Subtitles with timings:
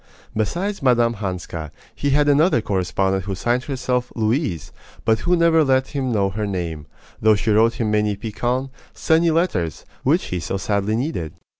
[0.35, 1.13] Besides Mme.
[1.13, 4.71] Hanska, he had another correspondent who signed herself "Louise,"
[5.05, 6.87] but who never let him know her name,
[7.21, 11.33] though she wrote him many piquant, sunny letters, which he so sadly needed.